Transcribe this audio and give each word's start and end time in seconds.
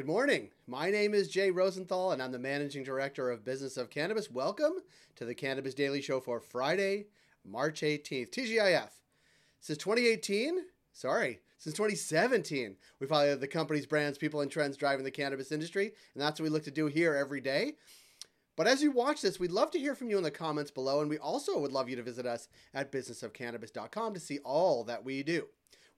Good 0.00 0.06
morning. 0.06 0.48
My 0.66 0.90
name 0.90 1.12
is 1.12 1.28
Jay 1.28 1.50
Rosenthal, 1.50 2.12
and 2.12 2.22
I'm 2.22 2.32
the 2.32 2.38
Managing 2.38 2.82
Director 2.82 3.30
of 3.30 3.44
Business 3.44 3.76
of 3.76 3.90
Cannabis. 3.90 4.30
Welcome 4.30 4.72
to 5.16 5.26
the 5.26 5.34
Cannabis 5.34 5.74
Daily 5.74 6.00
Show 6.00 6.20
for 6.20 6.40
Friday, 6.40 7.04
March 7.44 7.82
18th. 7.82 8.30
TGIF. 8.30 8.88
Since 9.60 9.76
2018, 9.76 10.64
sorry, 10.94 11.40
since 11.58 11.76
2017, 11.76 12.76
we 12.98 13.06
follow 13.06 13.36
the 13.36 13.46
companies, 13.46 13.84
brands, 13.84 14.16
people, 14.16 14.40
and 14.40 14.50
trends 14.50 14.78
driving 14.78 15.04
the 15.04 15.10
cannabis 15.10 15.52
industry, 15.52 15.92
and 16.14 16.22
that's 16.22 16.40
what 16.40 16.44
we 16.44 16.50
look 16.50 16.64
to 16.64 16.70
do 16.70 16.86
here 16.86 17.14
every 17.14 17.42
day. 17.42 17.74
But 18.56 18.66
as 18.66 18.82
you 18.82 18.90
watch 18.90 19.22
this, 19.22 19.40
we'd 19.40 19.52
love 19.52 19.70
to 19.70 19.78
hear 19.78 19.94
from 19.94 20.10
you 20.10 20.18
in 20.18 20.22
the 20.22 20.30
comments 20.30 20.70
below, 20.70 21.00
and 21.00 21.08
we 21.08 21.18
also 21.18 21.58
would 21.58 21.72
love 21.72 21.88
you 21.88 21.96
to 21.96 22.02
visit 22.02 22.26
us 22.26 22.48
at 22.74 22.92
businessofcannabis.com 22.92 24.14
to 24.14 24.20
see 24.20 24.38
all 24.40 24.84
that 24.84 25.04
we 25.04 25.22
do. 25.22 25.46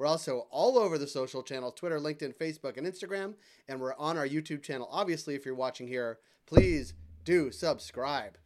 We're 0.00 0.06
also 0.06 0.46
all 0.50 0.78
over 0.78 0.96
the 0.96 1.06
social 1.06 1.42
channels 1.42 1.74
Twitter, 1.74 2.00
LinkedIn, 2.00 2.34
Facebook, 2.34 2.78
and 2.78 2.86
Instagram. 2.86 3.34
And 3.68 3.80
we're 3.80 3.94
on 3.96 4.16
our 4.16 4.26
YouTube 4.26 4.62
channel. 4.62 4.88
Obviously, 4.90 5.34
if 5.34 5.44
you're 5.44 5.54
watching 5.54 5.86
here, 5.86 6.18
please 6.46 6.94
do 7.24 7.52
subscribe. 7.52 8.38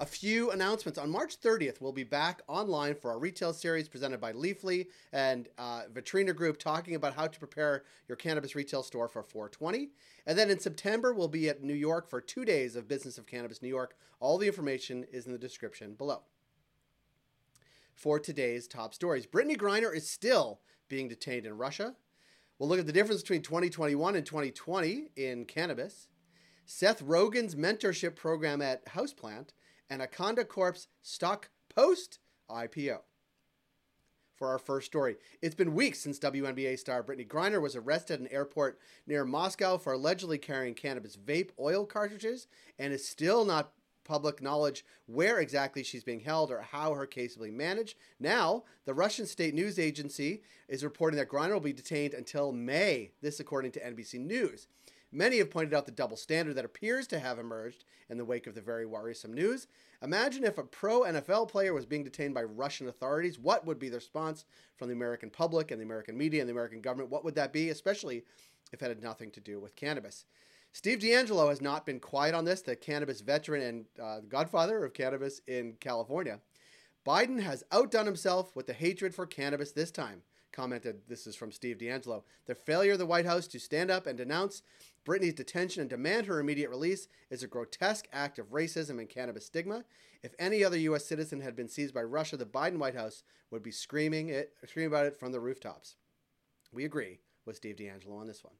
A 0.00 0.06
few 0.06 0.50
announcements. 0.50 0.98
On 0.98 1.10
March 1.10 1.38
30th, 1.42 1.82
we'll 1.82 1.92
be 1.92 2.04
back 2.04 2.40
online 2.48 2.94
for 2.94 3.10
our 3.10 3.18
retail 3.18 3.52
series 3.52 3.86
presented 3.86 4.18
by 4.18 4.32
Leafly 4.32 4.86
and 5.12 5.46
uh, 5.58 5.82
Vitrina 5.92 6.34
Group, 6.34 6.58
talking 6.58 6.94
about 6.94 7.14
how 7.14 7.26
to 7.26 7.38
prepare 7.38 7.82
your 8.08 8.16
cannabis 8.16 8.54
retail 8.54 8.82
store 8.82 9.08
for 9.08 9.22
420. 9.22 9.90
And 10.26 10.38
then 10.38 10.48
in 10.48 10.58
September, 10.58 11.12
we'll 11.12 11.28
be 11.28 11.50
at 11.50 11.62
New 11.62 11.74
York 11.74 12.08
for 12.08 12.18
two 12.22 12.46
days 12.46 12.76
of 12.76 12.88
Business 12.88 13.18
of 13.18 13.26
Cannabis 13.26 13.60
New 13.60 13.68
York. 13.68 13.94
All 14.20 14.38
the 14.38 14.46
information 14.46 15.04
is 15.12 15.26
in 15.26 15.32
the 15.32 15.38
description 15.38 15.92
below 15.92 16.22
for 17.94 18.18
today's 18.18 18.66
top 18.66 18.94
stories. 18.94 19.26
Brittney 19.26 19.54
Griner 19.58 19.94
is 19.94 20.08
still 20.08 20.60
being 20.88 21.08
detained 21.08 21.44
in 21.44 21.58
Russia. 21.58 21.94
We'll 22.58 22.70
look 22.70 22.80
at 22.80 22.86
the 22.86 22.92
difference 22.94 23.20
between 23.20 23.42
2021 23.42 24.16
and 24.16 24.24
2020 24.24 25.10
in 25.16 25.44
cannabis. 25.44 26.08
Seth 26.64 27.02
Rogen's 27.02 27.54
mentorship 27.54 28.16
program 28.16 28.62
at 28.62 28.86
Houseplant 28.86 29.48
and 29.90 30.00
Akanda 30.00 30.46
Corp's 30.46 30.86
stock 31.02 31.50
post 31.74 32.20
IPO. 32.48 33.00
For 34.36 34.48
our 34.48 34.58
first 34.58 34.86
story, 34.86 35.16
it's 35.42 35.54
been 35.54 35.74
weeks 35.74 35.98
since 35.98 36.18
WNBA 36.18 36.78
star 36.78 37.02
Brittney 37.02 37.28
Griner 37.28 37.60
was 37.60 37.76
arrested 37.76 38.14
at 38.14 38.20
an 38.20 38.32
airport 38.32 38.78
near 39.06 39.26
Moscow 39.26 39.76
for 39.76 39.92
allegedly 39.92 40.38
carrying 40.38 40.72
cannabis 40.72 41.14
vape 41.14 41.50
oil 41.58 41.84
cartridges 41.84 42.46
and 42.78 42.94
is 42.94 43.06
still 43.06 43.44
not 43.44 43.72
public 44.02 44.40
knowledge 44.40 44.84
where 45.06 45.40
exactly 45.40 45.82
she's 45.82 46.04
being 46.04 46.20
held 46.20 46.50
or 46.50 46.62
how 46.62 46.94
her 46.94 47.06
case 47.06 47.36
will 47.36 47.44
be 47.44 47.50
managed. 47.50 47.96
Now, 48.18 48.64
the 48.86 48.94
Russian 48.94 49.26
state 49.26 49.54
news 49.54 49.78
agency 49.78 50.42
is 50.68 50.82
reporting 50.82 51.18
that 51.18 51.28
Griner 51.28 51.52
will 51.52 51.60
be 51.60 51.74
detained 51.74 52.14
until 52.14 52.50
May, 52.50 53.10
this 53.20 53.40
according 53.40 53.72
to 53.72 53.80
NBC 53.80 54.20
News. 54.20 54.68
Many 55.12 55.38
have 55.38 55.50
pointed 55.50 55.74
out 55.74 55.86
the 55.86 55.92
double 55.92 56.16
standard 56.16 56.54
that 56.54 56.64
appears 56.64 57.06
to 57.08 57.18
have 57.18 57.38
emerged 57.38 57.84
in 58.08 58.16
the 58.16 58.24
wake 58.24 58.46
of 58.46 58.54
the 58.54 58.60
very 58.60 58.86
worrisome 58.86 59.34
news. 59.34 59.66
Imagine 60.02 60.44
if 60.44 60.56
a 60.56 60.62
pro 60.62 61.00
NFL 61.00 61.48
player 61.48 61.74
was 61.74 61.84
being 61.84 62.04
detained 62.04 62.34
by 62.34 62.44
Russian 62.44 62.88
authorities. 62.88 63.38
What 63.38 63.66
would 63.66 63.78
be 63.78 63.88
the 63.88 63.96
response 63.96 64.44
from 64.76 64.88
the 64.88 64.94
American 64.94 65.28
public 65.28 65.70
and 65.70 65.80
the 65.80 65.84
American 65.84 66.16
media 66.16 66.40
and 66.40 66.48
the 66.48 66.52
American 66.52 66.80
government? 66.80 67.10
What 67.10 67.24
would 67.24 67.34
that 67.34 67.52
be, 67.52 67.70
especially 67.70 68.22
if 68.72 68.82
it 68.82 68.88
had 68.88 69.02
nothing 69.02 69.32
to 69.32 69.40
do 69.40 69.58
with 69.58 69.74
cannabis? 69.74 70.26
Steve 70.72 71.00
DeAngelo 71.00 71.48
has 71.48 71.60
not 71.60 71.84
been 71.84 71.98
quiet 71.98 72.34
on 72.34 72.44
this, 72.44 72.62
the 72.62 72.76
cannabis 72.76 73.20
veteran 73.20 73.62
and 73.62 73.84
uh, 74.00 74.20
godfather 74.28 74.84
of 74.84 74.94
cannabis 74.94 75.40
in 75.48 75.74
California. 75.80 76.38
Biden 77.04 77.40
has 77.40 77.64
outdone 77.72 78.06
himself 78.06 78.54
with 78.54 78.66
the 78.66 78.72
hatred 78.72 79.14
for 79.14 79.26
cannabis 79.26 79.72
this 79.72 79.90
time, 79.90 80.22
commented. 80.52 81.00
This 81.08 81.26
is 81.26 81.34
from 81.34 81.50
Steve 81.50 81.78
DeAngelo. 81.78 82.22
The 82.46 82.54
failure 82.54 82.92
of 82.92 82.98
the 82.98 83.06
White 83.06 83.26
House 83.26 83.48
to 83.48 83.58
stand 83.58 83.90
up 83.90 84.06
and 84.06 84.16
denounce 84.16 84.62
Brittney's 85.04 85.34
detention 85.34 85.80
and 85.80 85.90
demand 85.90 86.26
her 86.26 86.40
immediate 86.40 86.70
release 86.70 87.08
is 87.30 87.42
a 87.42 87.48
grotesque 87.48 88.06
act 88.12 88.38
of 88.38 88.50
racism 88.50 88.98
and 88.98 89.08
cannabis 89.08 89.46
stigma. 89.46 89.84
If 90.22 90.34
any 90.38 90.62
other 90.62 90.76
U.S. 90.76 91.06
citizen 91.06 91.40
had 91.40 91.56
been 91.56 91.68
seized 91.68 91.94
by 91.94 92.02
Russia, 92.02 92.36
the 92.36 92.44
Biden 92.44 92.78
White 92.78 92.94
House 92.94 93.22
would 93.50 93.62
be 93.62 93.70
screaming 93.70 94.28
it, 94.28 94.52
screaming 94.66 94.92
about 94.92 95.06
it 95.06 95.18
from 95.18 95.32
the 95.32 95.40
rooftops. 95.40 95.96
We 96.72 96.84
agree 96.84 97.20
with 97.46 97.56
Steve 97.56 97.76
DeAngelo 97.76 98.20
on 98.20 98.26
this 98.26 98.44
one 98.44 98.54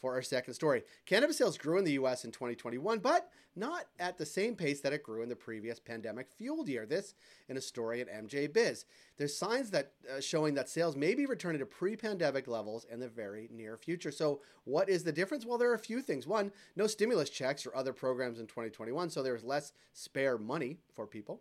for 0.00 0.14
our 0.14 0.22
second 0.22 0.54
story. 0.54 0.82
Cannabis 1.06 1.38
sales 1.38 1.58
grew 1.58 1.78
in 1.78 1.84
the 1.84 1.92
US 1.92 2.24
in 2.24 2.30
2021, 2.30 2.98
but 2.98 3.30
not 3.56 3.86
at 3.98 4.16
the 4.16 4.26
same 4.26 4.54
pace 4.54 4.80
that 4.80 4.92
it 4.92 5.02
grew 5.02 5.22
in 5.22 5.28
the 5.28 5.36
previous 5.36 5.80
pandemic 5.80 6.28
fueled 6.30 6.68
year. 6.68 6.86
This 6.86 7.14
in 7.48 7.56
a 7.56 7.60
story 7.60 8.00
at 8.00 8.08
MJ 8.08 8.52
Biz. 8.52 8.84
There's 9.16 9.36
signs 9.36 9.70
that 9.70 9.92
uh, 10.08 10.20
showing 10.20 10.54
that 10.54 10.68
sales 10.68 10.96
may 10.96 11.14
be 11.14 11.26
returning 11.26 11.58
to 11.58 11.66
pre-pandemic 11.66 12.46
levels 12.46 12.86
in 12.90 13.00
the 13.00 13.08
very 13.08 13.48
near 13.52 13.76
future. 13.76 14.12
So, 14.12 14.40
what 14.64 14.88
is 14.88 15.02
the 15.02 15.12
difference? 15.12 15.44
Well, 15.44 15.58
there 15.58 15.70
are 15.70 15.74
a 15.74 15.78
few 15.78 16.00
things. 16.00 16.26
One, 16.26 16.52
no 16.76 16.86
stimulus 16.86 17.30
checks 17.30 17.66
or 17.66 17.74
other 17.74 17.92
programs 17.92 18.38
in 18.38 18.46
2021, 18.46 19.10
so 19.10 19.22
there's 19.22 19.44
less 19.44 19.72
spare 19.92 20.38
money 20.38 20.78
for 20.94 21.06
people 21.06 21.40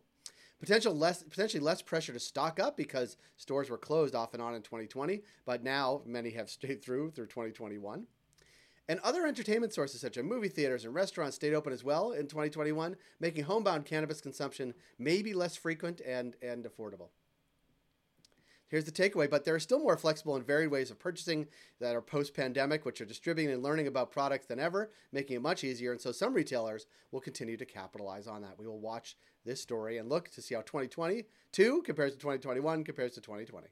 potential 0.59 0.95
less 0.95 1.23
potentially 1.23 1.61
less 1.61 1.81
pressure 1.81 2.13
to 2.13 2.19
stock 2.19 2.59
up 2.59 2.75
because 2.77 3.17
stores 3.35 3.69
were 3.69 3.77
closed 3.77 4.15
off 4.15 4.33
and 4.33 4.41
on 4.41 4.55
in 4.55 4.61
2020 4.61 5.21
but 5.45 5.63
now 5.63 6.01
many 6.05 6.31
have 6.31 6.49
stayed 6.49 6.83
through 6.83 7.11
through 7.11 7.27
2021 7.27 8.05
and 8.89 8.99
other 9.01 9.25
entertainment 9.25 9.73
sources 9.73 10.01
such 10.01 10.17
as 10.17 10.23
movie 10.23 10.47
theaters 10.47 10.85
and 10.85 10.93
restaurants 10.93 11.35
stayed 11.35 11.53
open 11.53 11.73
as 11.73 11.83
well 11.83 12.11
in 12.11 12.27
2021, 12.27 12.95
making 13.19 13.43
homebound 13.43 13.85
cannabis 13.85 14.21
consumption 14.21 14.73
maybe 14.97 15.33
less 15.33 15.55
frequent 15.55 16.01
and, 16.05 16.35
and 16.41 16.65
affordable. 16.65 17.09
Here's 18.69 18.83
the 18.83 18.91
takeaway, 18.91 19.29
but 19.29 19.45
there 19.45 19.55
are 19.55 19.59
still 19.59 19.79
more 19.79 19.95
flexible 19.95 20.35
and 20.35 20.45
varied 20.45 20.71
ways 20.71 20.91
of 20.91 20.99
purchasing 20.99 21.47
that 21.79 21.95
are 21.95 22.01
post 22.01 22.33
pandemic, 22.33 22.85
which 22.85 22.99
are 22.99 23.05
distributing 23.05 23.53
and 23.53 23.63
learning 23.63 23.87
about 23.87 24.11
products 24.11 24.45
than 24.45 24.59
ever, 24.59 24.91
making 25.13 25.37
it 25.37 25.41
much 25.41 25.63
easier. 25.63 25.93
And 25.93 26.01
so 26.01 26.11
some 26.11 26.33
retailers 26.33 26.85
will 27.11 27.21
continue 27.21 27.55
to 27.55 27.65
capitalize 27.65 28.27
on 28.27 28.41
that. 28.41 28.59
We 28.59 28.67
will 28.67 28.81
watch 28.81 29.15
this 29.45 29.61
story 29.61 29.99
and 29.99 30.09
look 30.09 30.29
to 30.31 30.41
see 30.41 30.53
how 30.53 30.61
2022 30.61 31.81
compares 31.83 32.11
to 32.11 32.17
2021 32.17 32.83
compares 32.83 33.13
to 33.13 33.21
2020. 33.21 33.67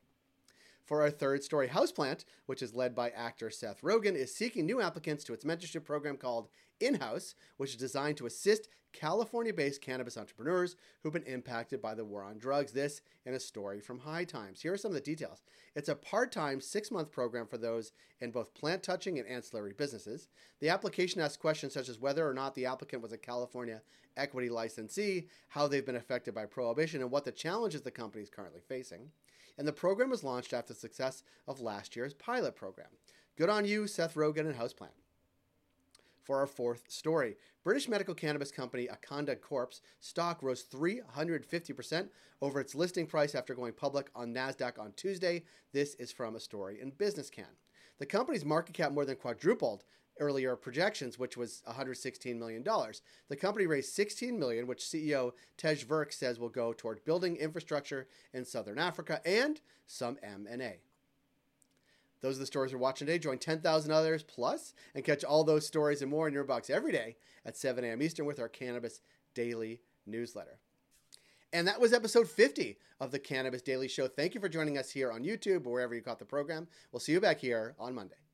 For 0.86 1.02
our 1.02 1.10
third 1.10 1.44
story, 1.44 1.68
Houseplant, 1.68 2.26
which 2.46 2.62
is 2.62 2.76
led 2.76 2.94
by 2.94 3.10
actor 3.10 3.50
Seth 3.50 3.82
Rogen, 3.82 4.14
is 4.14 4.36
seeking 4.36 4.68
new 4.68 4.82
applicants 4.82 5.24
to 5.24 5.34
its 5.34 5.44
mentorship 5.44 5.84
program 5.84 6.16
called 6.16 6.48
In 6.80 6.96
House, 6.96 7.34
which 7.58 7.72
is 7.72 7.76
designed 7.76 8.18
to 8.18 8.28
assist 8.28 8.68
California 8.94 9.52
based 9.52 9.82
cannabis 9.82 10.16
entrepreneurs 10.16 10.76
who've 11.02 11.12
been 11.12 11.24
impacted 11.24 11.82
by 11.82 11.96
the 11.96 12.06
war 12.06 12.24
on 12.24 12.38
drugs. 12.38 12.72
This 12.72 13.02
in 13.26 13.34
a 13.34 13.40
story 13.40 13.82
from 13.82 13.98
High 13.98 14.26
Times. 14.26 14.62
Here 14.62 14.74
are 14.74 14.78
some 14.78 14.92
of 14.92 14.96
the 14.96 15.02
details. 15.02 15.42
It's 15.76 15.90
a 15.90 15.96
part 15.96 16.32
time, 16.32 16.62
six 16.62 16.92
month 16.92 17.12
program 17.12 17.48
for 17.48 17.58
those 17.58 17.92
in 18.20 18.30
both 18.30 18.54
plant 18.54 18.84
touching 18.84 19.18
and 19.18 19.28
ancillary 19.28 19.74
businesses. 19.74 20.28
The 20.62 20.70
application 20.70 21.20
asks 21.20 21.36
questions 21.36 21.74
such 21.74 21.90
as 21.90 22.00
whether 22.00 22.30
or 22.30 22.34
not 22.34 22.54
the 22.54 22.68
applicant 22.68 23.02
was 23.02 23.12
a 23.12 23.18
California 23.18 23.82
equity 24.18 24.50
licensee, 24.50 25.30
how 25.50 25.68
they've 25.68 25.86
been 25.86 25.96
affected 25.96 26.36
by 26.36 26.46
prohibition, 26.46 27.02
and 27.02 27.10
what 27.10 27.26
the 27.26 27.32
challenges 27.32 27.82
the 27.82 27.92
company 27.92 28.24
is 28.24 28.30
currently 28.30 28.62
facing 28.62 29.10
and 29.58 29.68
the 29.68 29.74
program 29.74 30.10
was 30.10 30.24
launched 30.24 30.54
after 30.54 30.74
the 30.74 30.80
success 30.80 31.24
of 31.48 31.62
last 31.62 31.96
year's 31.96 32.14
pilot 32.14 32.56
program. 32.56 32.90
Good 33.38 33.50
on 33.50 33.66
you, 33.66 33.88
Seth 33.88 34.16
Rogen 34.16 34.40
and 34.48 34.56
Houseplant. 34.56 34.90
For 36.24 36.40
our 36.40 36.48
fourth 36.48 36.90
story, 36.90 37.38
British 37.64 37.88
medical 37.88 38.16
cannabis 38.16 38.52
company 38.52 38.88
Akanda 38.88 39.40
Corp's 39.40 39.82
stock 40.00 40.42
rose 40.42 40.64
350% 40.64 42.10
over 42.42 42.60
its 42.60 42.74
listing 42.74 43.06
price 43.06 43.36
after 43.36 43.54
going 43.54 43.74
public 43.74 44.10
on 44.16 44.34
NASDAQ 44.34 44.80
on 44.80 44.94
Tuesday. 44.96 45.44
This 45.72 45.94
is 45.96 46.12
from 46.12 46.36
a 46.36 46.40
story 46.40 46.82
in 46.82 46.90
Business 46.92 47.30
Can. 47.30 47.46
The 48.00 48.06
company's 48.06 48.44
market 48.44 48.74
cap 48.74 48.92
more 48.92 49.06
than 49.06 49.18
quadrupled 49.18 49.84
earlier 50.20 50.56
projections, 50.56 51.20
which 51.20 51.38
was 51.38 51.62
$116 51.68 52.38
million. 52.38 52.64
The 52.64 53.36
company 53.36 53.68
raised 53.68 53.94
16 53.94 54.38
million, 54.38 54.68
which 54.68 54.84
CEO 54.84 55.32
Tej 55.58 55.76
Virk 55.86 56.14
says 56.14 56.40
will 56.40 56.50
go 56.50 56.74
toward 56.74 57.04
building 57.06 57.36
infrastructure 57.38 58.08
in 58.34 58.46
Southern 58.46 58.80
Africa 58.80 59.22
and 59.26 59.62
some 59.86 60.18
M&A. 60.24 60.80
Those 62.22 62.38
are 62.38 62.40
the 62.40 62.46
stories 62.46 62.74
we're 62.74 62.80
watching 62.80 63.06
today. 63.08 63.20
Join 63.20 63.38
10,000 63.38 63.92
others 63.92 64.24
plus 64.24 64.74
and 64.96 65.04
catch 65.04 65.24
all 65.24 65.44
those 65.44 65.68
stories 65.68 66.02
and 66.02 66.10
more 66.10 66.28
in 66.28 66.34
your 66.34 66.44
box 66.44 66.70
every 66.70 66.92
day 66.92 67.18
at 67.46 67.58
7 67.58 67.84
a.m. 67.84 68.02
Eastern 68.02 68.26
with 68.26 68.40
our 68.40 68.50
Cannabis 68.50 69.02
Daily 69.36 69.82
newsletter. 70.08 70.60
And 71.54 71.68
that 71.68 71.80
was 71.80 71.94
episode 71.94 72.28
50 72.28 72.78
of 73.00 73.12
the 73.12 73.20
Cannabis 73.20 73.62
Daily 73.62 73.88
Show. 73.88 74.08
Thank 74.08 74.34
you 74.34 74.42
for 74.42 74.50
joining 74.50 74.78
us 74.78 74.92
here 74.92 75.12
on 75.12 75.24
YouTube 75.24 75.66
or 75.68 75.74
wherever 75.74 75.94
you 75.94 76.02
caught 76.02 76.20
the 76.20 76.26
program. 76.26 76.68
We'll 76.92 77.00
see 77.00 77.12
you 77.12 77.22
back 77.22 77.40
here 77.40 77.76
on 77.80 77.94
Monday 77.94 78.25